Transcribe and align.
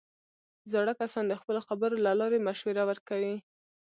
زاړه 0.71 0.93
کسان 1.01 1.25
د 1.27 1.33
خپلو 1.41 1.59
خبرو 1.67 2.01
له 2.05 2.11
لارې 2.19 2.39
مشوره 2.47 2.83
ورکوي 2.89 3.35